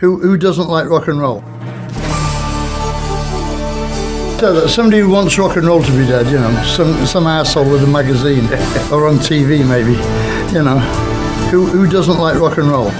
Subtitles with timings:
[0.00, 1.40] Who, who doesn't like rock and roll?
[4.40, 7.28] So that somebody who wants rock and roll to be dead, you know, some, some
[7.28, 8.44] asshole with a magazine
[8.92, 9.92] or on TV maybe,
[10.52, 10.80] you know.
[11.52, 12.90] Who, who doesn't like rock and roll?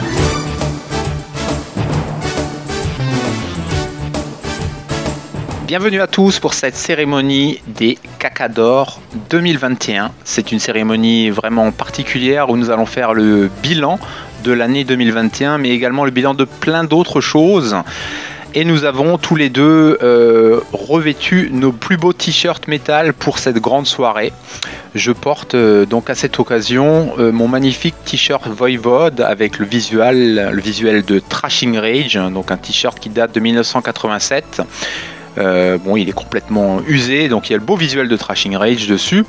[5.66, 9.00] Bienvenue à tous pour cette cérémonie des Cacador
[9.30, 10.12] 2021.
[10.22, 13.98] C'est une cérémonie vraiment particulière où nous allons faire le bilan
[14.44, 17.74] de l'année 2021, mais également le bilan de plein d'autres choses.
[18.56, 23.58] Et nous avons tous les deux euh, revêtu nos plus beaux t-shirts métal pour cette
[23.58, 24.32] grande soirée.
[24.94, 30.50] Je porte euh, donc à cette occasion euh, mon magnifique t-shirt Voivode avec le visuel,
[30.52, 34.62] le visuel de Trashing Rage, donc un t-shirt qui date de 1987.
[35.36, 38.86] bon, il est complètement usé, donc il y a le beau visuel de Trashing Rage
[38.86, 39.24] dessus.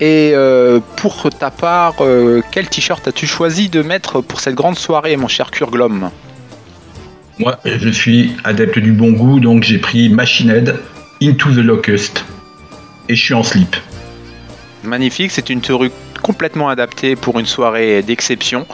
[0.00, 4.78] Et euh, pour ta part, euh, quel t-shirt as-tu choisi de mettre pour cette grande
[4.78, 6.10] soirée, mon cher Kurglom?
[7.38, 10.76] Moi, je suis adepte du bon goût, donc j'ai pris Machine Head
[11.22, 12.24] Into the Locust.
[13.08, 13.76] Et je suis en slip.
[14.84, 15.90] Magnifique, c'est une tenue
[16.22, 18.66] complètement adaptée pour une soirée d'exception.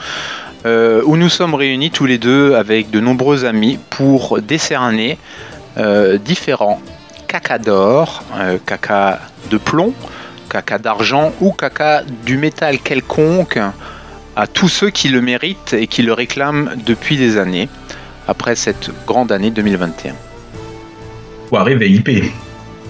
[0.64, 5.18] Euh, où nous sommes réunis tous les deux avec de nombreux amis pour décerner
[6.24, 6.82] différents
[7.26, 8.22] caca d'or,
[8.66, 9.94] caca de plomb,
[10.52, 13.58] caca d'argent ou caca du métal quelconque
[14.36, 17.70] à tous ceux qui le méritent et qui le réclament depuis des années,
[18.28, 20.12] après cette grande année 2021.
[21.48, 22.34] Soirée VIP.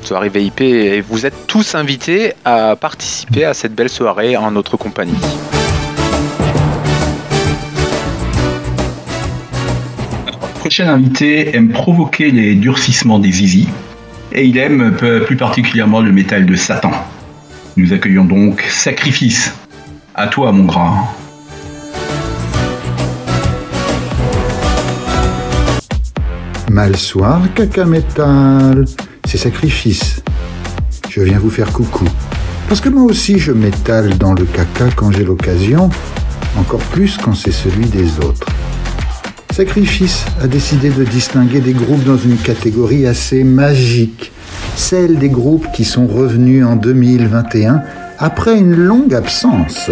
[0.02, 4.76] Soirée VIP, et vous êtes tous invités à participer à cette belle soirée en notre
[4.76, 5.14] compagnie.
[10.58, 13.68] Prochain invité aime provoquer les durcissements des zizi
[14.32, 16.90] et il aime plus particulièrement le métal de Satan.
[17.74, 19.54] Nous accueillons donc Sacrifice.
[20.14, 21.08] À toi, mon gras.
[26.70, 28.84] Mal soir, caca métal.
[29.24, 30.22] C'est Sacrifice.
[31.08, 32.04] Je viens vous faire coucou.
[32.68, 35.88] Parce que moi aussi, je m'étale dans le caca quand j'ai l'occasion,
[36.58, 38.48] encore plus quand c'est celui des autres.
[39.50, 44.30] Sacrifice a décidé de distinguer des groupes dans une catégorie assez magique
[44.76, 47.82] celle des groupes qui sont revenus en 2021
[48.18, 49.90] après une longue absence.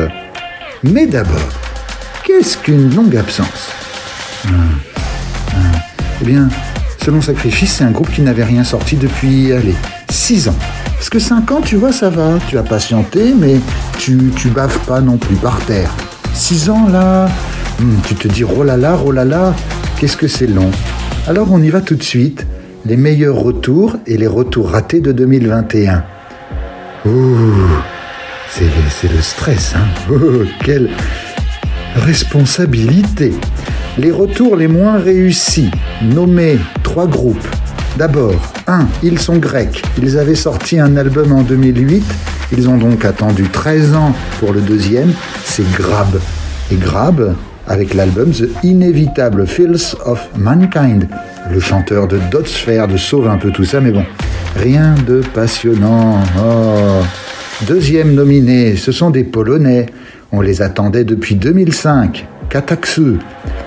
[0.83, 1.49] Mais d'abord,
[2.25, 3.71] qu'est-ce qu'une longue absence?
[4.47, 4.55] Hum,
[5.55, 5.63] hum.
[6.23, 6.49] Eh bien,
[7.03, 9.75] selon Sacrifice, c'est un groupe qui n'avait rien sorti depuis, allez,
[10.11, 10.57] 6 ans.
[10.95, 13.57] Parce que 5 ans, tu vois, ça va, tu as patienté, mais
[13.99, 15.91] tu, tu baves pas non plus par terre.
[16.35, 17.29] 6 ans, là,
[17.81, 19.55] hum, tu te dis, oh là là, oh là là,
[19.99, 20.71] qu'est-ce que c'est long.
[21.27, 22.47] Alors on y va tout de suite
[22.87, 26.05] les meilleurs retours et les retours ratés de 2021.
[27.07, 27.11] Ouh,
[28.49, 30.91] c'est le stress, hein oh, quelle
[31.97, 33.33] responsabilité
[33.99, 35.71] Les retours les moins réussis,
[36.03, 37.49] nommés trois groupes.
[37.97, 39.83] D'abord, un, ils sont grecs.
[39.99, 42.05] Ils avaient sorti un album en 2008.
[42.57, 45.13] Ils ont donc attendu 13 ans pour le deuxième.
[45.45, 46.21] C'est Grab.
[46.73, 47.35] Et Grab,
[47.71, 51.07] avec l'album The Inevitable Filth of Mankind.
[51.53, 54.05] Le chanteur de Dotsphere de sauve un peu tout ça, mais bon,
[54.57, 56.19] rien de passionnant.
[56.37, 57.01] Oh.
[57.69, 59.87] Deuxième nominé, ce sont des Polonais.
[60.33, 62.27] On les attendait depuis 2005.
[62.49, 63.19] Kataksu.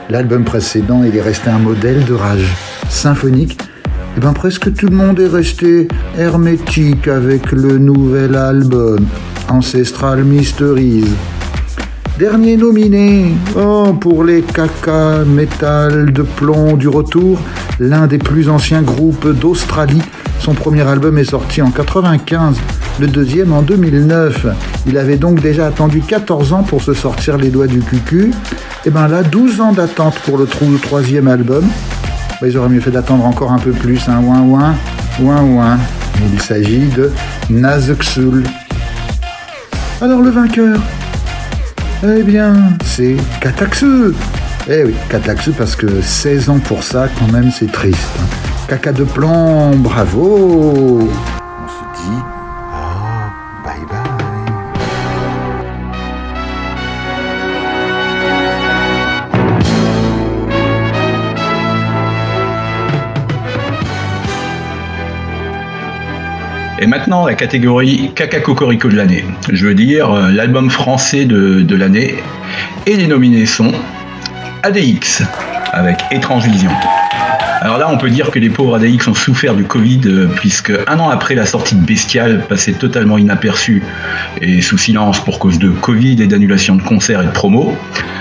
[0.09, 2.53] L'album précédent, il est resté un modèle de rage
[2.89, 3.53] symphonique.
[3.53, 5.87] Et eh ben presque tout le monde est resté
[6.19, 9.07] hermétique avec le nouvel album
[9.47, 11.05] Ancestral Mysteries.
[12.17, 17.39] Dernier nominé oh, pour les caca métal de plomb du retour,
[17.79, 20.01] l'un des plus anciens groupes d'Australie.
[20.39, 22.57] Son premier album est sorti en 95,
[22.99, 24.45] le deuxième en 2009.
[24.85, 28.31] Il avait donc déjà attendu 14 ans pour se sortir les doigts du cucu.
[28.85, 31.65] Et ben là, 12 ans d'attente pour le troisième album.
[32.39, 34.21] Ben, ils auraient mieux fait d'attendre encore un peu plus, hein.
[34.23, 34.75] ouin ouin,
[35.19, 35.79] ouin ouin.
[36.31, 37.09] Il s'agit de
[37.49, 38.43] Nazxul.
[39.99, 40.79] Alors le vainqueur,
[42.05, 44.13] eh bien, c'est Kataxu.
[44.69, 47.99] Eh oui, Kataxu parce que 16 ans pour ça, quand même, c'est triste.
[48.67, 51.09] Caca de plan, bravo.
[67.25, 69.23] La catégorie Caca Cocorico de l'année.
[69.51, 72.15] Je veux dire, euh, l'album français de, l'année.
[72.85, 73.71] Et les nominés sont
[74.63, 75.23] ADX
[75.71, 76.71] avec Étrange Vision.
[77.63, 80.73] Alors là, on peut dire que les pauvres ADX ont souffert du Covid, euh, puisque
[80.85, 83.81] un an après la sortie de Bestial, passé totalement inaperçu
[84.41, 87.73] et sous silence pour cause de Covid et d'annulation de concerts et de promos,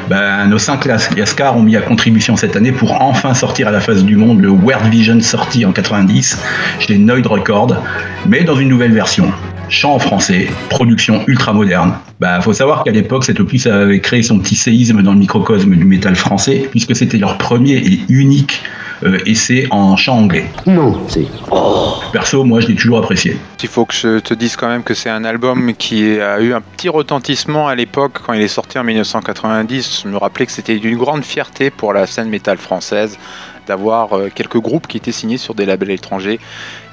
[0.09, 3.81] ben, nos cinq Lascar ont mis à contribution cette année pour enfin sortir à la
[3.81, 6.39] face du monde le World Vision sorti en 90
[6.79, 7.83] chez Noid Records,
[8.29, 9.33] mais dans une nouvelle version
[9.69, 11.95] chant en français, production ultra moderne.
[12.21, 15.75] Bah, faut savoir qu'à l'époque, cet opus avait créé son petit séisme dans le microcosme
[15.75, 18.63] du métal français, puisque c'était leur premier et unique
[19.05, 20.47] euh, essai en chant anglais.
[20.67, 21.27] Non, c'est.
[21.51, 21.95] Oh.
[22.13, 23.37] Perso, moi, je l'ai toujours apprécié.
[23.63, 26.53] Il faut que je te dise quand même que c'est un album qui a eu
[26.53, 30.03] un petit retentissement à l'époque quand il est sorti en 1990.
[30.03, 33.19] Je me rappelais que c'était d'une grande fierté pour la scène métal française
[33.67, 36.41] d'avoir euh, quelques groupes qui étaient signés sur des labels étrangers.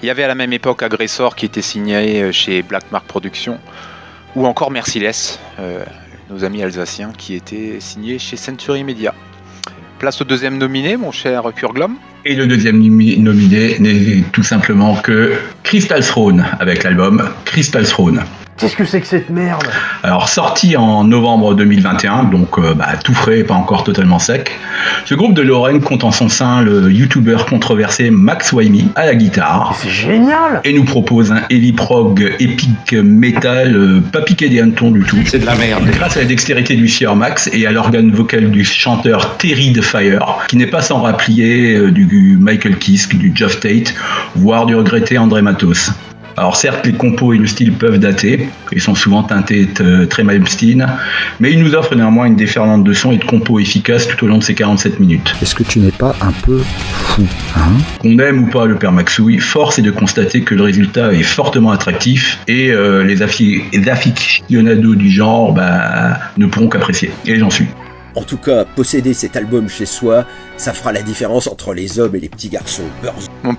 [0.01, 3.06] Il y avait à la même époque Agressor qui était signé euh, chez Black Mark
[3.06, 3.59] Productions,
[4.35, 5.83] ou encore Merciless, euh,
[6.29, 9.13] nos amis alsaciens, qui étaient signés chez Century Media.
[9.99, 11.95] Place au deuxième nominé, mon cher Kurglom.
[12.23, 18.23] Et le deuxième nominé n'est tout simplement que Crystal Throne, avec l'album Crystal Throne.
[18.59, 19.63] Qu'est-ce que c'est que cette merde?
[20.03, 24.51] Alors sorti en novembre 2021, donc euh, bah, tout frais, pas encore totalement sec.
[25.06, 29.15] Ce groupe de Lorraine compte en son sein le youtubeur controversé Max Waimi à la
[29.15, 29.73] guitare.
[29.79, 34.91] C'est génial Et nous propose un heavy prog épique metal, euh, pas piqué des hannetons
[34.91, 35.17] du tout.
[35.25, 35.89] C'est de la merde.
[35.91, 39.81] Grâce à la dextérité du sieur Max et à l'organe vocal du chanteur Terry de
[39.81, 43.94] Fire, qui n'est pas sans rapplier euh, du Michael Kiske, du Jeff Tate,
[44.35, 45.91] voire du regretté André Matos.
[46.37, 50.23] Alors certes, les compos et le style peuvent dater, ils sont souvent teintés de très
[50.23, 50.87] Malmsteen,
[51.39, 54.27] mais ils nous offrent néanmoins une déferlante de son et de compos efficaces tout au
[54.27, 55.35] long de ces 47 minutes.
[55.41, 57.71] Est-ce que tu n'es pas un peu fou hein?
[57.99, 61.23] Qu'on aime ou pas le père Maxouille, force est de constater que le résultat est
[61.23, 67.11] fortement attractif et euh, les, aficionados du genre bah, ne pourront qu'apprécier.
[67.25, 67.65] Et j'en suis.
[68.15, 70.25] En tout cas, posséder cet album chez soi,
[70.57, 72.83] ça fera la différence entre les hommes et les petits garçons.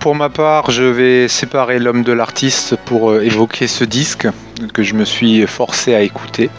[0.00, 4.26] pour ma part, je vais séparer l'homme de l'artiste pour euh, évoquer ce disque
[4.74, 6.50] que je me suis forcé à écouter.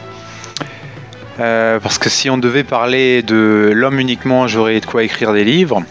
[1.40, 5.44] Euh, parce que si on devait parler de l'homme uniquement, j'aurais de quoi écrire des
[5.44, 5.84] livres.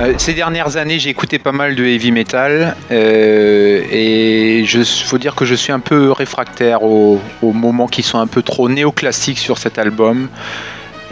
[0.00, 5.34] Euh, ces dernières années, j'ai écouté pas mal de heavy metal et il faut dire
[5.34, 9.38] que je suis un peu réfractaire aux, aux moments qui sont un peu trop néoclassiques
[9.38, 10.28] sur cet album.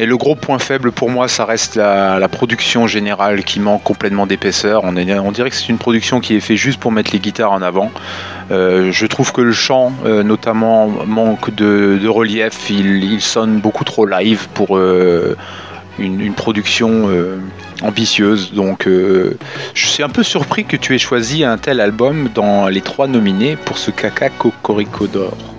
[0.01, 4.27] Et le gros point faible pour moi, ça reste la, production générale qui manque complètement
[4.27, 4.85] d'épaisseur.
[4.85, 7.63] On, dirait que c'est une production qui est faite juste pour mettre les guitares en
[7.63, 7.91] avant.
[8.53, 12.71] Euh, je trouve que le chant, euh, notamment, manque de, relief.
[12.71, 15.37] Il, sonne beaucoup trop live pour euh,
[15.99, 17.09] une, production
[17.83, 18.53] ambitieuse.
[18.53, 22.83] Donc, je suis un peu surpris que tu aies choisi un tel album dans les
[22.83, 25.58] trois nominés pour ce caca cocorico d'or.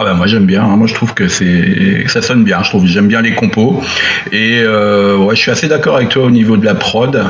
[0.00, 0.76] Ah bah moi j'aime bien, hein.
[0.76, 3.82] moi je trouve que c'est ça sonne bien, je trouve j'aime bien les compos
[4.30, 7.24] et euh, ouais, je suis assez d'accord avec toi au niveau de la prod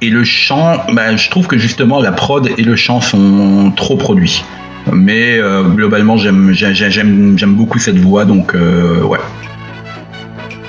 [0.00, 3.96] et le chant, bah, je trouve que justement la prod et le chant sont trop
[3.96, 4.44] produits.
[4.92, 9.18] Mais euh, globalement j'aime j'aime beaucoup cette voix donc euh, ouais.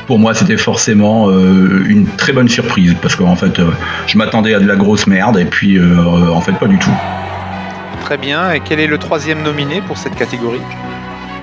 [0.07, 3.61] Pour moi c'était forcément une très bonne surprise parce qu'en fait
[4.07, 6.93] je m'attendais à de la grosse merde et puis en fait pas du tout.
[8.01, 10.61] Très bien, et quel est le troisième nominé pour cette catégorie?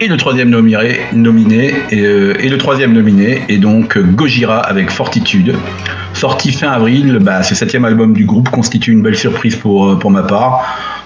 [0.01, 5.55] Et le troisième nominé, euh, et, le troisième nominé est donc Gojira avec Fortitude.
[6.13, 9.99] Sorti fin avril, bah, ce septième album du groupe constitue une belle surprise pour, euh,
[9.99, 10.63] pour ma part.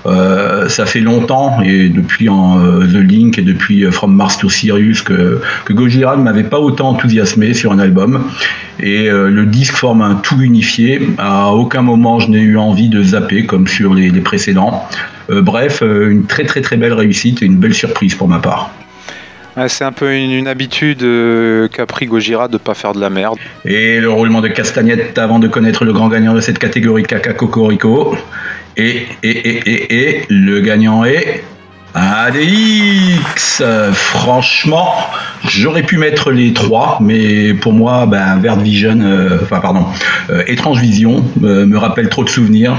[0.06, 5.02] Euh, ça fait longtemps, et depuis en, The Link et depuis From Mars to Sirius,
[5.02, 5.40] que,
[5.70, 8.24] Gojira ne m'avait pas autant enthousiasmé sur un album.
[8.80, 11.00] Et le disque forme un tout unifié.
[11.18, 14.88] À aucun moment je n'ai eu envie de zapper comme sur les précédents.
[15.28, 18.70] Bref, une très très très belle réussite et une belle surprise pour ma part.
[19.66, 23.38] C'est un peu une, habitude euh, qu'a pris Gojira de pas faire de la merde.
[23.64, 27.32] Et le roulement de castagnette avant de connaître le grand gagnant de cette catégorie Caca
[27.32, 28.16] Cocorico.
[28.76, 31.42] Et, et, et, et, et le gagnant est
[31.94, 34.94] ADX Franchement,
[35.46, 39.86] j'aurais pu mettre les trois, mais pour moi, ben, Vert Vision, euh, enfin pardon,
[40.30, 42.74] euh, Étrange Vision euh, me rappelle trop de souvenirs.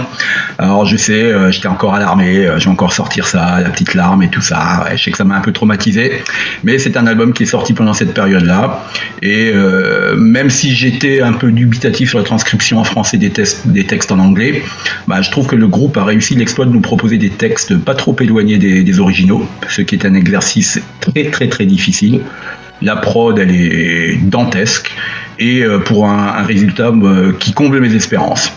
[0.57, 4.23] Alors je sais, j'étais encore à l'armée, je vais encore sortir ça, la petite larme
[4.23, 4.85] et tout ça.
[4.93, 6.21] je sais que ça m'a un peu traumatisé,
[6.63, 8.85] mais c'est un album qui est sorti pendant cette période-là.
[9.21, 9.53] Et
[10.17, 13.31] même si j'étais un peu dubitatif sur la transcription en français des,
[13.65, 14.61] des textes en anglais,
[15.07, 17.95] ben, je trouve que le groupe a réussi l'exploit de nous proposer des textes pas
[17.95, 22.21] trop éloignés des, des originaux, ce qui est un exercice très très très difficile.
[22.81, 24.91] La prod, elle est dantesque
[25.37, 28.51] et euh, pour un, résultat euh, qui comble mes espérances.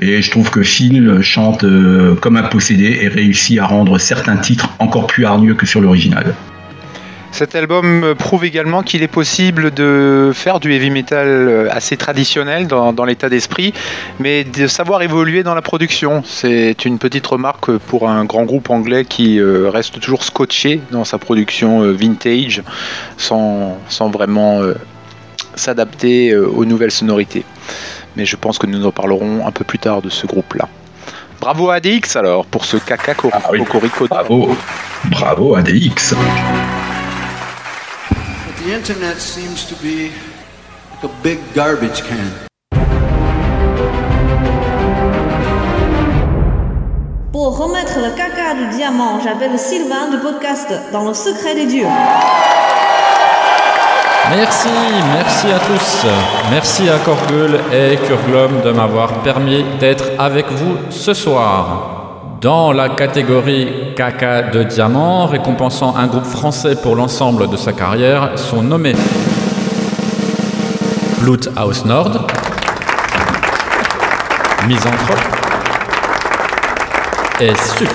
[0.00, 4.36] Et je trouve que Phil chante euh, comme un possédé et réussit à rendre certains
[4.36, 6.34] titres encore plus hargneux que sur l'original.
[7.38, 12.92] Cet album prouve également qu'il est possible de faire du heavy metal assez traditionnel dans,
[12.92, 13.72] dans l'état d'esprit,
[14.18, 16.24] mais de savoir évoluer dans la production.
[16.26, 21.04] C'est une petite remarque pour un grand groupe anglais qui euh, reste toujours scotché dans
[21.04, 22.64] sa production euh, vintage
[23.18, 24.74] sans, sans vraiment euh,
[25.54, 27.44] s'adapter euh, aux nouvelles sonorités.
[28.16, 30.66] Mais je pense que nous en parlerons un peu plus tard de ce groupe-là.
[31.40, 33.62] Bravo ADX alors pour ce caca cor- Ah oui.
[34.10, 34.56] Bravo,
[35.08, 36.16] bravo à DX.
[36.16, 36.57] But
[38.64, 40.10] the internet seems to be
[40.90, 42.30] like a big garbage can.
[47.32, 51.86] Pour remettre le caca du diamant, j'appelle Sylvain du podcast Dans le secret des dieux.
[54.30, 54.68] Merci,
[55.14, 56.06] merci à tous.
[56.50, 61.97] Merci à Korgul et Kurglom de m'avoir permis d'être avec vous ce soir.
[62.40, 68.38] Dans la catégorie caca de diamant, récompensant un groupe français pour l'ensemble de sa carrière,
[68.38, 68.94] sont nommés
[71.18, 72.28] Blut House Nord,
[74.68, 75.18] Misanthrope
[77.40, 77.88] et Sup.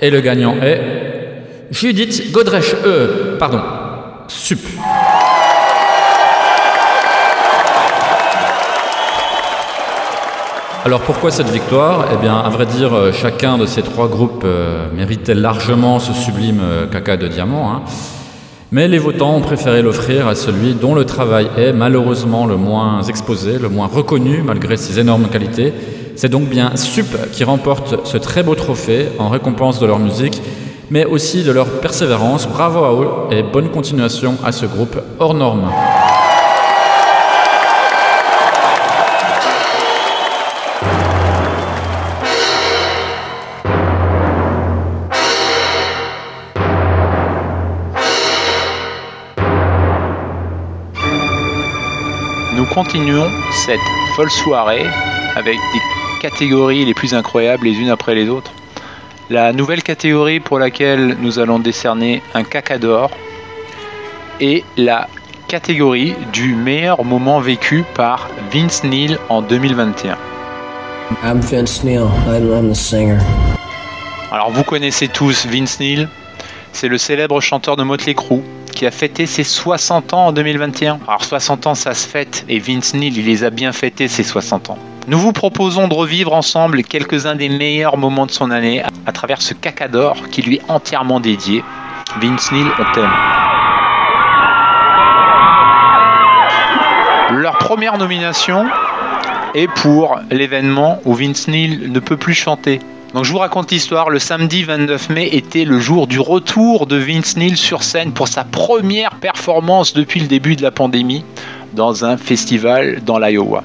[0.00, 0.80] Et le gagnant est
[1.72, 2.76] Judith Godrèche.
[2.86, 3.60] Euh, pardon,
[4.28, 4.60] Sup.
[10.84, 12.06] Alors pourquoi cette victoire?
[12.14, 16.14] Eh bien, à vrai dire, euh, chacun de ces trois groupes euh, méritait largement ce
[16.14, 17.70] sublime euh, caca de diamant.
[17.70, 17.82] hein.
[18.72, 23.02] Mais les votants ont préféré l'offrir à celui dont le travail est malheureusement le moins
[23.02, 25.74] exposé, le moins reconnu malgré ses énormes qualités.
[26.16, 30.40] C'est donc bien Sup qui remporte ce très beau trophée en récompense de leur musique,
[30.90, 32.48] mais aussi de leur persévérance.
[32.48, 35.68] Bravo à eux et bonne continuation à ce groupe hors norme.
[52.84, 53.78] Continuons cette
[54.16, 54.86] folle soirée
[55.36, 55.80] avec des
[56.22, 58.52] catégories les plus incroyables les unes après les autres.
[59.28, 63.10] La nouvelle catégorie pour laquelle nous allons décerner un caca d'or
[64.40, 65.08] est la
[65.46, 70.16] catégorie du meilleur moment vécu par Vince Neil en 2021.
[71.22, 72.06] I'm Vince Neil.
[72.26, 73.18] I'm, I'm the singer.
[74.32, 76.08] Alors vous connaissez tous Vince Neil,
[76.72, 81.00] c'est le célèbre chanteur de Motley Crue qui a fêté ses 60 ans en 2021.
[81.06, 84.24] Alors 60 ans ça se fête et Vince Neil il les a bien fêtés ses
[84.24, 84.78] 60 ans.
[85.08, 89.42] Nous vous proposons de revivre ensemble quelques-uns des meilleurs moments de son année à, travers
[89.42, 91.64] ce caca d'or qui lui est entièrement dédié.
[92.20, 93.08] Vince Neil, on.
[97.34, 98.66] Leur première nomination
[99.54, 102.80] est pour l'événement où Vince Neil ne peut plus chanter.
[103.14, 106.94] Donc je vous raconte l'histoire, le samedi 29 mai était le jour du retour de
[106.96, 111.24] Vince Neil sur scène pour sa première performance depuis le début de la pandémie
[111.72, 113.64] dans un festival dans l'Iowa.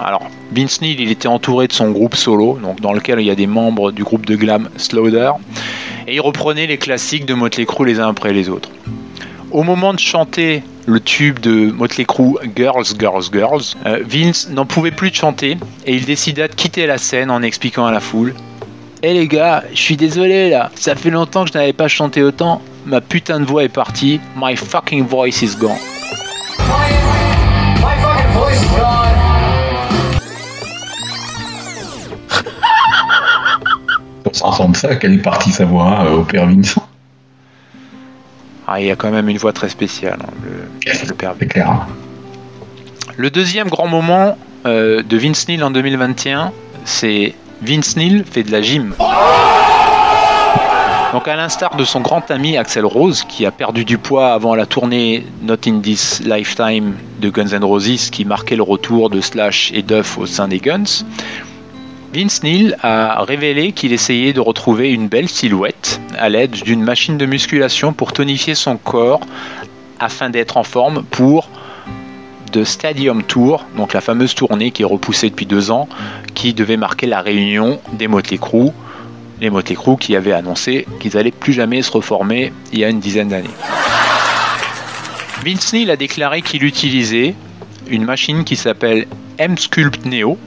[0.00, 3.30] Alors Vince Neil il était entouré de son groupe solo, donc dans lequel il y
[3.30, 5.32] a des membres du groupe de glam Slaughter,
[6.06, 8.70] et il reprenait les classiques de Motley Crue les uns après les autres.
[9.50, 14.64] Au moment de chanter le tube de Motley Crue Girls, Girls, Girls, euh, Vince n'en
[14.64, 18.00] pouvait plus de chanter et il décida de quitter la scène en expliquant à la
[18.00, 18.32] foule
[19.02, 22.22] Eh les gars, je suis désolé là, ça fait longtemps que je n'avais pas chanté
[22.22, 25.76] autant, ma putain de voix est partie, my fucking voice is gone.
[34.32, 36.86] S'entendre ça, quelle est partie sa voix euh, au père Vincent
[38.66, 41.70] Ah, il y a quand même une voix très spéciale, hein, le, le père clair.
[41.70, 41.86] hein.
[43.16, 44.36] Le deuxième grand moment
[44.66, 46.52] euh, de Vince Neil en 2021,
[46.84, 48.94] c'est Vince Neil fait de la gym.
[51.12, 54.54] Donc à l'instar de son grand ami Axel Rose, qui a perdu du poids avant
[54.54, 59.20] la tournée Not in This Lifetime de Guns N' Roses, qui marquait le retour de
[59.20, 61.04] Slash et Duff au sein des Guns,
[62.14, 67.18] Vince Neil a révélé qu'il essayait de retrouver une belle silhouette à l'aide d'une machine
[67.18, 69.20] de musculation pour tonifier son corps
[69.98, 71.48] afin d'être en forme pour
[72.52, 75.88] de Stadium Tour, donc la fameuse tournée qui est repoussée depuis deux ans,
[76.34, 78.70] qui devait marquer la réunion des Motley Crue,
[79.40, 82.88] les Motley Crue qui avaient annoncé qu'ils allaient plus jamais se reformer il y a
[82.88, 83.48] une dizaine d'années.
[85.44, 87.34] Vince Neil a déclaré qu'il utilisait
[87.88, 89.06] une machine qui s'appelle
[89.38, 90.38] M-Sculpt Neo,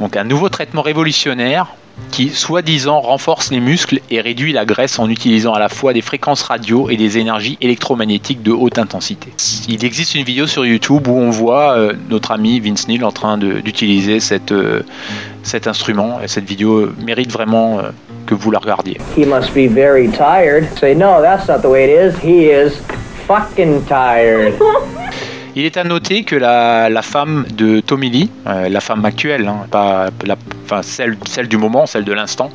[0.00, 1.74] donc un nouveau traitement révolutionnaire
[2.10, 6.02] qui, soi-disant, renforce les muscles et réduit la graisse en utilisant à la fois des
[6.02, 9.32] fréquences radio et des énergies électromagnétiques de haute intensité.
[9.68, 13.12] Il existe une vidéo sur YouTube où on voit euh, notre ami Vince Neil en
[13.12, 14.82] train d'utiliser cette, euh,
[15.42, 16.20] cet instrument.
[16.22, 17.90] Et cette vidéo mérite vraiment euh,
[18.26, 18.98] que vous la regardiez.
[19.16, 20.66] He must be very tired.
[20.78, 22.18] Say, no, that's not the way it is.
[22.22, 22.80] He is
[23.26, 24.54] fucking tired.
[25.58, 29.66] Il est à noter que la, femme de Tommy Lee, euh, la femme actuelle, hein,
[29.70, 30.10] pas
[30.66, 32.50] enfin celle, celle du moment, celle de l'instant,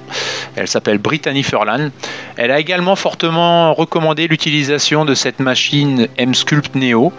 [0.56, 1.90] elle s'appelle Brittany Furlan.
[2.38, 7.12] Elle a également fortement recommandé l'utilisation de cette machine M-Sculpt Neo,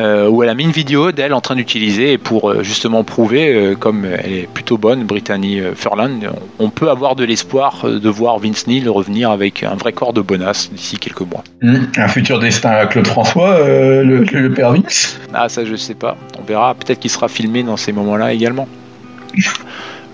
[0.00, 3.76] euh, où elle a mis une vidéo d'elle en train d'utiliser pour euh, justement prouver,
[3.78, 6.10] comme elle est plutôt bonne, Brittany Furlan,
[6.58, 10.22] on, peut avoir de l'espoir de voir Vince Neil revenir avec un vrai corps de
[10.22, 11.44] bonasse d'ici quelques mois.
[11.62, 15.19] Hmm, Un futur destin à Claude François, le, le père Vince?
[15.32, 18.68] Ah ça je sais pas, on verra, peut-être qu'il sera filmé dans ces moments-là également.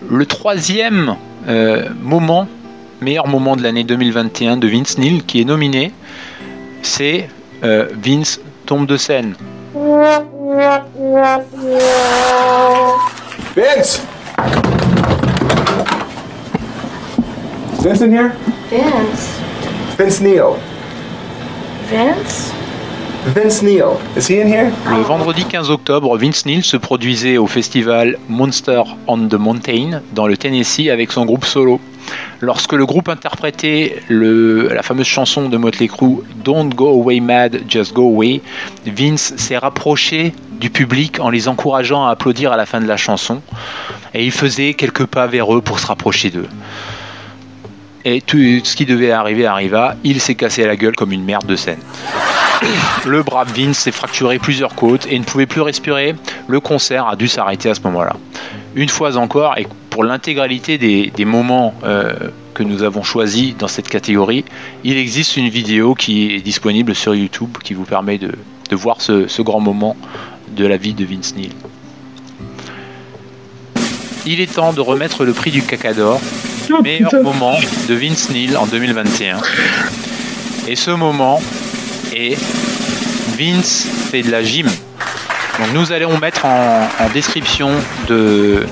[0.09, 1.17] Le troisième
[1.49, 2.47] euh, moment,
[3.01, 5.93] meilleur moment de l'année 2021 de Vince Neil qui est nominé,
[6.83, 7.29] c'est
[7.65, 9.35] euh, Vince tombe de scène.
[13.57, 14.03] Vince!
[17.83, 18.33] Vince in here?
[18.71, 19.39] Vince.
[19.97, 20.57] Vince Neil.
[21.89, 22.56] Vince?
[23.27, 23.99] Vince Neil.
[24.17, 24.71] Is he in here?
[24.89, 30.29] Le vendredi 15 octobre, Vince Neil se produisait au festival Monster on the Mountain dans
[30.29, 31.81] le Tennessee avec son groupe solo.
[32.41, 37.95] Lorsque le groupe interprétait la fameuse chanson de Motley Crue Don't Go Away Mad, Just
[37.95, 38.43] Go Away,
[38.87, 42.97] Vince s'est rapproché du public en les encourageant à applaudir à la fin de la
[42.97, 43.43] chanson
[44.15, 46.49] et il faisait quelques pas vers eux pour se rapprocher d'eux.
[48.09, 51.45] Et tout ce qui devait arriver arriva, il s'est cassé la gueule comme une merde
[51.45, 51.81] de scène.
[53.05, 56.15] Le brave Vince s'est fracturé plusieurs côtes et ne pouvait plus respirer.
[56.47, 58.15] Le concert a dû s'arrêter à ce moment-là.
[58.77, 62.15] Une fois encore, et pour l'intégralité des, des moments euh,
[62.55, 64.45] que nous avons choisis dans cette catégorie,
[64.85, 68.31] il existe une vidéo qui est disponible sur YouTube qui vous permet de,
[68.71, 69.97] de voir ce, ce grand moment
[70.57, 71.51] de la vie de Vince Neil.
[74.27, 76.21] Il est temps de remettre le prix du cacador,
[76.83, 77.57] meilleur moment
[77.89, 79.39] de Vince Neil en 2021.
[80.69, 81.41] Et ce moment
[82.15, 82.37] est
[83.39, 84.67] Vince fait de la gym.
[84.67, 87.71] Donc nous allons mettre en, en description
[88.09, 88.67] de,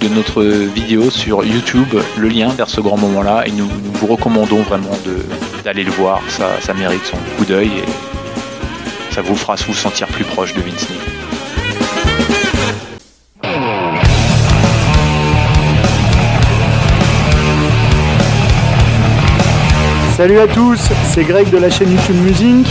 [0.00, 4.06] de notre vidéo sur YouTube le lien vers ce grand moment-là et nous, nous vous
[4.06, 5.24] recommandons vraiment de-
[5.64, 6.20] d'aller le voir.
[6.28, 10.60] Ça, ça mérite son coup d'œil et ça vous fera vous sentir plus proche de
[10.60, 11.11] Vince Neil.
[20.22, 22.64] Salut à tous, c'est Greg de la chaîne YouTube Music.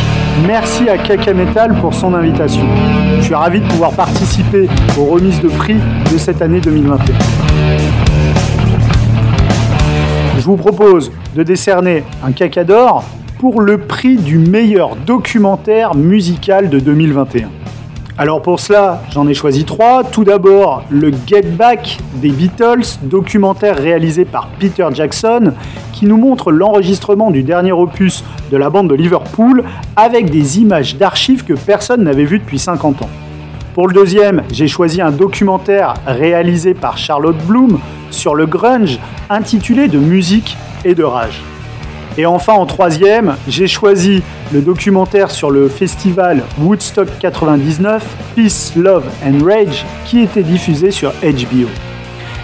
[0.47, 2.65] Merci à Kaka Metal pour son invitation.
[3.17, 7.13] Je suis ravi de pouvoir participer aux remises de prix de cette année 2021.
[10.37, 13.03] Je vous propose de décerner un caca d'or
[13.37, 17.49] pour le prix du meilleur documentaire musical de 2021.
[18.17, 20.03] Alors pour cela, j'en ai choisi trois.
[20.03, 25.53] Tout d'abord, le Get Back des Beatles, documentaire réalisé par Peter Jackson,
[25.93, 29.63] qui nous montre l'enregistrement du dernier opus de la bande de Liverpool
[29.95, 33.09] avec des images d'archives que personne n'avait vues depuis 50 ans.
[33.73, 39.87] Pour le deuxième, j'ai choisi un documentaire réalisé par Charlotte Bloom sur le grunge intitulé
[39.87, 41.41] De musique et de rage.
[42.17, 44.21] Et enfin, en troisième, j'ai choisi
[44.51, 51.11] le documentaire sur le festival Woodstock 99, Peace, Love and Rage, qui était diffusé sur
[51.21, 51.69] HBO.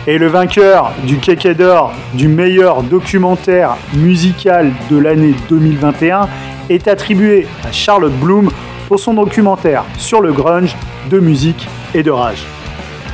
[0.08, 1.17] Et le vainqueur du
[1.53, 6.30] d'Or du meilleur documentaire musical de l'année 2021
[6.69, 8.49] est attribué à Charlotte Bloom
[8.88, 10.77] pour son documentaire sur le grunge,
[11.10, 12.45] de musique et de rage.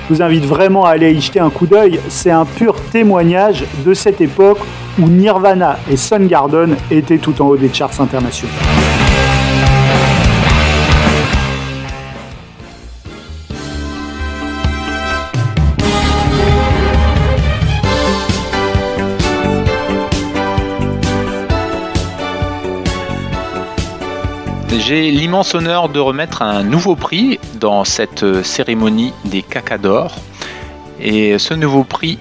[0.07, 3.63] Je vous invite vraiment à aller y jeter un coup d'œil, c'est un pur témoignage
[3.83, 4.59] de cette époque
[4.99, 8.53] où Nirvana et Soundgarden étaient tout en haut des charts internationaux.
[24.86, 30.15] J'ai l'immense honneur de remettre un nouveau prix dans cette cérémonie des Cacadors.
[30.99, 32.19] Et ce nouveau prix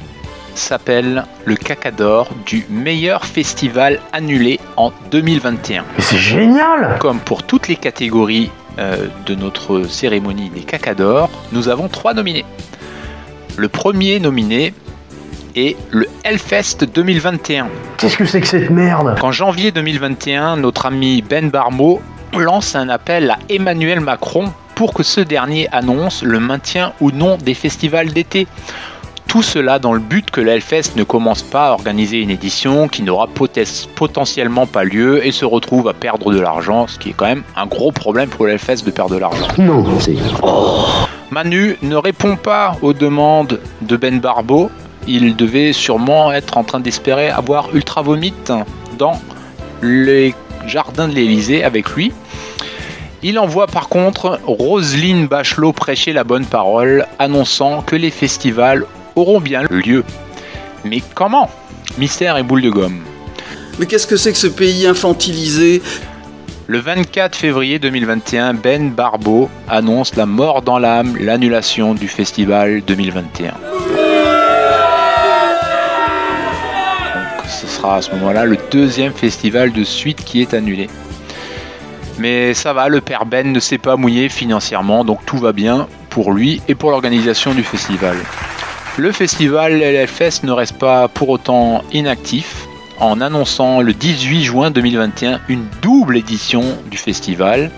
[0.54, 5.84] s'appelle le Cacador du meilleur festival annulé en 2021.
[5.98, 11.88] c'est génial Comme pour toutes les catégories euh, de notre cérémonie des Cacadors, nous avons
[11.88, 12.44] trois nominés.
[13.56, 14.72] Le premier nominé
[15.54, 17.68] est le Hellfest 2021.
[17.98, 19.18] Qu'est-ce que c'est que cette merde?
[19.20, 22.00] Qu'en janvier 2021, notre ami Ben Barmo
[22.38, 27.36] lance un appel à Emmanuel Macron pour que ce dernier annonce le maintien ou non
[27.36, 28.46] des festivals d'été.
[29.32, 33.02] Tout cela dans le but que Hellfest ne commence pas à organiser une édition qui
[33.02, 33.28] n'aura
[33.94, 37.42] potentiellement pas lieu et se retrouve à perdre de l'argent, ce qui est quand même
[37.56, 39.48] un gros problème pour le Hellfest de perdre de l'argent.
[39.56, 40.16] Non, c'est.
[41.30, 44.70] Manu ne répond pas aux demandes de Ben Barbeau.
[45.08, 48.34] Il devait sûrement être en train d'espérer avoir Ultra Vomit
[48.98, 49.18] dans
[49.80, 50.34] les
[50.66, 52.12] jardins de l'Elysée avec lui.
[53.22, 58.84] Il envoie par contre Roselyne Bachelot prêcher la bonne parole, annonçant que les festivals
[59.16, 60.04] auront bien lieu.
[60.84, 61.50] Mais comment?
[61.98, 63.02] Mystère et boule de gomme.
[63.78, 65.82] Mais qu'est-ce que c'est que ce pays infantilisé?
[66.66, 73.48] Le 24 février 2021, Ben Barbeau annonce la mort dans l'âme, l'annulation du festival 2021.
[73.48, 73.54] Donc
[77.48, 80.88] ce sera à ce moment-là le deuxième festival de suite qui est annulé.
[82.18, 85.88] Mais ça va, le père Ben ne s'est pas mouillé financièrement, donc tout va bien
[86.10, 88.16] pour lui et pour l'organisation du festival.
[88.98, 92.66] Le festival LFS ne reste pas pour autant inactif
[92.98, 97.70] en annonçant le 18 juin 2021 une double édition du festival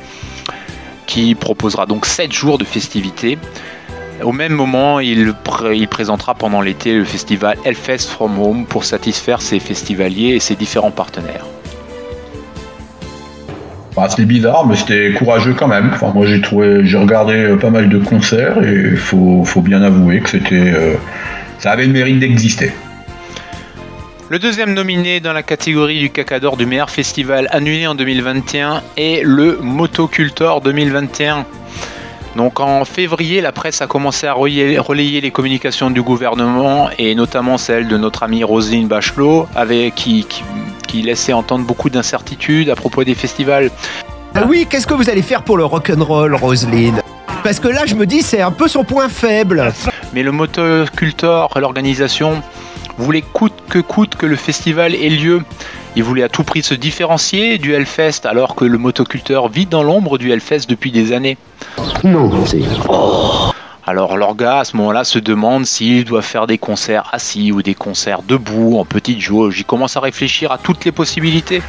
[1.07, 3.39] qui proposera donc 7 jours de festivités.
[4.23, 8.85] Au même moment, il, pr- il présentera pendant l'été le festival Hellfest From Home pour
[8.85, 11.47] satisfaire ses festivaliers et ses différents partenaires.
[13.97, 15.91] Bah, c'était bizarre, mais c'était courageux quand même.
[15.93, 19.83] Enfin, moi, j'ai trouvé, j'ai regardé euh, pas mal de concerts et faut, faut bien
[19.83, 20.95] avouer que c'était, euh,
[21.59, 22.73] ça avait le mérite d'exister.
[24.31, 29.23] Le deuxième nominé dans la catégorie du Cacador du meilleur festival annulé en 2021 est
[29.23, 31.47] le Motocultor 2021.
[32.35, 37.59] Donc en février, la presse a commencé à relayer, les communications du gouvernement et notamment
[37.59, 40.27] celle de notre amie Roselyne Bachelot, avec, qui,
[40.95, 43.73] qui laissait entendre beaucoup d'incertitudes à propos des festivals.
[44.37, 47.03] Ah oui, qu'est-ce que vous allez faire pour le rock'n'roll, Roselyne?
[47.43, 49.73] Parce que là, je me dis, c'est un peu son point faible.
[50.13, 52.41] Mais le Motocultor, l'organisation,
[52.97, 55.43] voulait coûte que coûte que le festival ait lieu.
[55.97, 59.83] Il voulait à tout prix se différencier du Hellfest alors que le motoculteur vit dans
[59.83, 61.37] l'ombre du Hellfest depuis des années.
[62.05, 62.63] Non, c'est.
[63.87, 67.75] Alors l'orga à ce moment-là se demande s'il doit faire des concerts assis ou des
[67.75, 69.59] concerts debout en petite jauge.
[69.59, 71.61] Il commence à réfléchir à toutes les possibilités.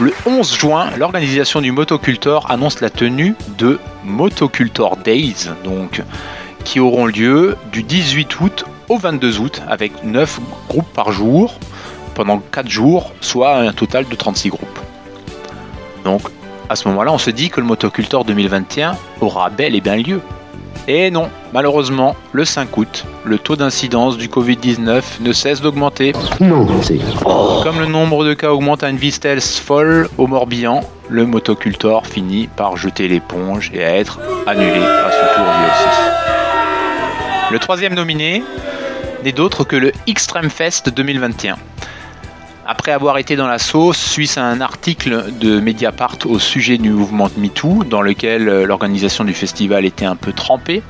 [0.00, 6.02] Le 11 juin, l'organisation du Motocultor annonce la tenue de Motocultor Days, donc
[6.64, 11.54] qui auront lieu du 18 août au 22 août avec 9 groupes par jour
[12.16, 14.80] pendant 4 jours, soit un total de 36 groupes.
[16.02, 16.22] Donc
[16.68, 20.20] à ce moment-là, on se dit que le Motocultor 2021 aura bel et bien lieu.
[20.88, 26.12] Et non, malheureusement, le 5 août, le taux d'incidence du Covid-19 ne cesse d'augmenter.
[26.40, 27.00] Non, c'est.
[27.64, 32.46] Comme le nombre de cas augmente à une vitesse folle au Morbihan, le Motocultor finit
[32.46, 37.52] par jeter l'éponge et à être annulé à son tour lui aussi.
[37.52, 38.44] Le troisième nominé
[39.24, 41.56] n'est d'autre que le Extreme Fest 2021.
[42.68, 46.90] Après avoir été dans la sauce, suite à un article de Mediapart au sujet du
[46.90, 50.82] mouvement MeToo, dans lequel euh, l'organisation du festival était un peu trempée,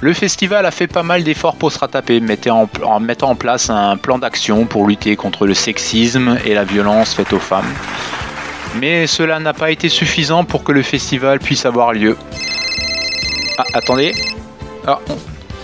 [0.00, 3.98] le festival a fait pas mal d'efforts pour se rattraper, en, mettant en place un
[3.98, 7.74] plan d'action pour lutter contre le sexisme et la violence faite aux femmes.
[8.80, 12.16] Mais cela n'a pas été suffisant pour que le festival puisse avoir lieu.
[13.58, 14.14] Ah, attendez.
[14.86, 15.16] Ah, on-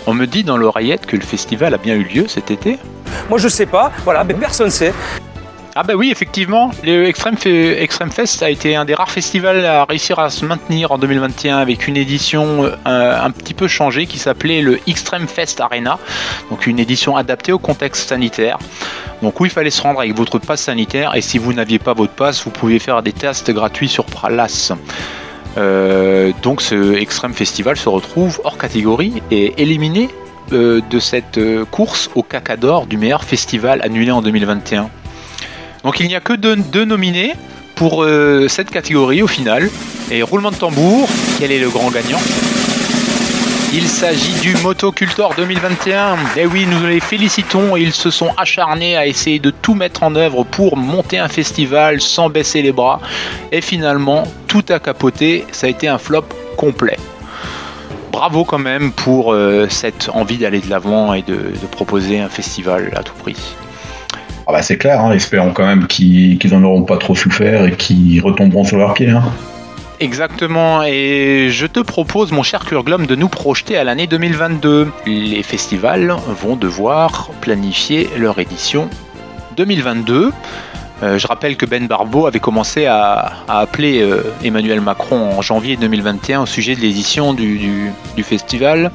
[0.09, 2.79] on me dit dans l'oreillette que le festival a bien eu lieu cet été.
[3.31, 4.93] Moi je sais pas, voilà, mais personne sait.
[5.77, 9.65] Ah bah oui, effectivement, le Extreme, Fe- Extreme Fest a été un des rares festivals
[9.67, 14.07] à réussir à se maintenir en 2021 avec une édition euh, un petit peu changée
[14.07, 15.99] qui s'appelait le Extreme Fest Arena,
[16.51, 18.59] donc une édition adaptée au contexte sanitaire.
[19.21, 21.93] Donc où il fallait se rendre avec votre passe sanitaire et si vous n'aviez pas
[21.93, 24.71] votre passe, vous pouviez faire des tests gratuits sur place.
[25.59, 30.09] Euh, donc ce Extreme Festival se retrouve hors catégorie et éliminé
[30.53, 31.41] euh, de cette
[31.73, 34.89] course au caca d'or du meilleur festival annulé en 2021.
[35.85, 37.35] Donc il n'y a que deux, nominés
[37.75, 39.71] pour euh, cette catégorie au final.
[40.11, 42.21] Et roulement de tambour, quel est le grand gagnant?
[43.75, 46.17] Il s'agit du Motocultor 2021.
[46.37, 47.77] Et oui, nous les félicitons.
[47.77, 52.01] Ils se sont acharnés à essayer de tout mettre en œuvre pour monter un festival
[52.01, 53.01] sans baisser les bras.
[53.53, 55.45] Et finalement, tout a capoté.
[55.53, 56.25] Ça a été un flop
[56.57, 56.97] complet.
[58.13, 62.93] Bravo quand même pour euh, cette envie d'aller de l'avant et de proposer un festival
[62.97, 63.37] à tout prix.
[64.47, 67.65] Ah bah c'est clair, hein, espérons quand même qu'ils qu'ils en auront pas trop souffert
[67.65, 69.11] et qu'ils retomberont sur leurs pieds.
[69.11, 69.23] hein.
[70.01, 74.91] Exactement, et je te propose, mon cher Kurglum, de nous projeter à l'année 2022.
[75.07, 78.91] Les festivals vont devoir planifier leur édition
[79.57, 80.33] 2022.
[81.03, 85.77] Euh, je rappelle que Ben Barbeau avait commencé à, appeler euh, Emmanuel Macron en janvier
[85.77, 88.91] 2021 au sujet de l'édition du festival.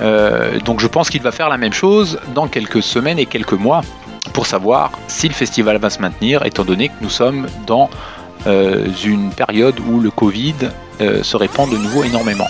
[0.00, 3.52] Euh, donc je pense qu'il va faire la même chose dans quelques semaines et quelques
[3.52, 3.82] mois
[4.32, 7.90] pour savoir si le festival va se maintenir, étant donné que nous sommes dans
[8.46, 10.54] euh, une période où le Covid
[11.00, 12.46] euh, se répand de nouveau énormément.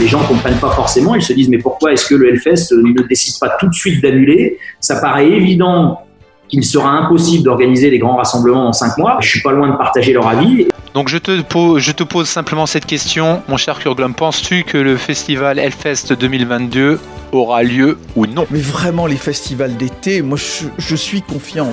[0.00, 2.72] Les gens ne comprennent pas forcément, ils se disent mais pourquoi est-ce que le Hellfest
[2.72, 4.58] ne décide pas tout de suite d'annuler?
[4.80, 6.00] Ça paraît évident
[6.48, 9.18] qu'il sera impossible d'organiser les grands rassemblements dans 5 mois.
[9.20, 10.66] Je suis pas loin de partager leur avis.
[10.94, 14.76] Donc je te, pose, je te pose simplement cette question, mon cher Kurglum, penses-tu que
[14.76, 17.00] le festival Hellfest 2022
[17.32, 18.46] aura lieu ou non?
[18.50, 21.72] Mais vraiment les festivals d'été, moi je, je suis confiant.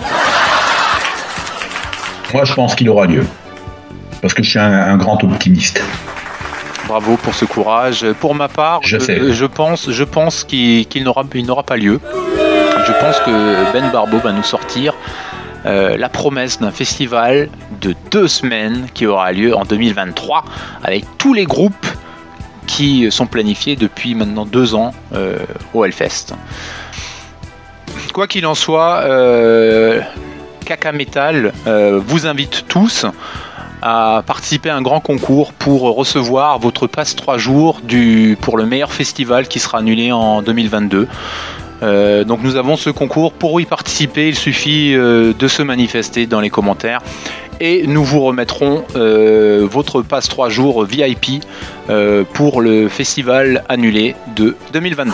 [2.33, 3.25] Moi, je pense qu'il aura lieu.
[4.21, 5.81] Parce que je suis un, un grand optimiste.
[6.87, 8.05] Bravo pour ce courage.
[8.19, 9.33] Pour ma part, Je je, sais.
[9.33, 11.99] je pense, je pense qu'il n'aura il n'aura pas lieu.
[12.87, 14.93] Je pense que Ben Barbeau va nous sortir
[15.65, 17.49] euh, la promesse d'un festival
[17.81, 20.45] de deux semaines qui aura lieu en 2023
[20.83, 21.87] avec tous les groupes
[22.69, 25.39] qui sont planifiés depuis maintenant deux ans euh,
[25.73, 26.35] au Hellfest.
[28.13, 30.01] Quoi qu'il en soit, euh,
[30.65, 33.05] Kaka Metal euh, vous invite tous
[33.81, 37.81] à participer à un grand concours pour recevoir votre passe 3 jours
[38.41, 41.07] pour le meilleur festival qui sera annulé en 2022.
[41.81, 43.33] Euh, donc nous avons ce concours.
[43.33, 47.01] Pour y participer, il suffit euh, de se manifester dans les commentaires
[47.61, 51.43] et nous vous remettrons euh, votre passe 3 jours VIP
[52.33, 55.13] pour le festival annulé de 2022.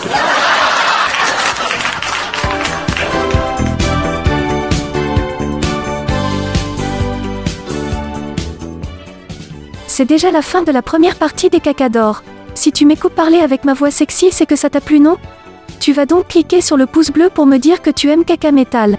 [9.96, 12.22] C'est déjà la fin de la première partie des cacadors.
[12.54, 15.16] Si tu m'écoutes parler avec ma voix sexy, c'est que ça t'a plu, non?
[15.80, 18.52] Tu vas donc cliquer sur le pouce bleu pour me dire que tu aimes caca
[18.52, 18.98] métal.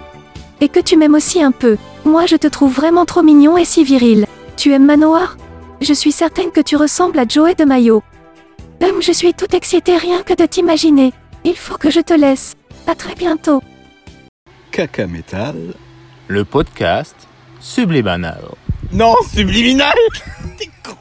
[0.60, 1.76] Et que tu m'aimes aussi un peu.
[2.04, 4.26] Moi, je te trouve vraiment trop mignon et si viril.
[4.56, 5.36] Tu aimes Manoir?
[5.80, 8.02] Je suis certaine que tu ressembles à Joey de Mayo.
[8.82, 11.12] Hum, je suis tout excitée rien que de t'imaginer.
[11.44, 12.54] Il faut que je te laisse.
[12.86, 13.62] À très bientôt.
[14.72, 15.74] Caca Metal,
[16.26, 17.16] le podcast
[17.60, 18.42] subliminal.
[18.92, 19.94] Non, subliminal?
[20.58, 20.94] T'es con